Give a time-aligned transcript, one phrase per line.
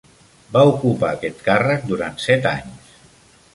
[0.55, 2.93] Va ocupar aquest càrrec durant set anys.